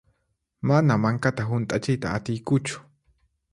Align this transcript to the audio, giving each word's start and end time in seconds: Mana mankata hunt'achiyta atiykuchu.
Mana 0.71 0.97
mankata 1.03 1.45
hunt'achiyta 1.51 2.17
atiykuchu. 2.21 2.83